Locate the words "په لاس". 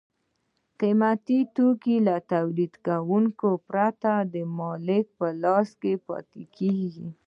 5.19-5.69